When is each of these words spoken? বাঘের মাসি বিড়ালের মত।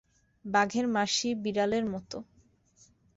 বাঘের 0.45 0.85
মাসি 0.87 1.29
বিড়ালের 1.43 1.85
মত। 1.85 2.11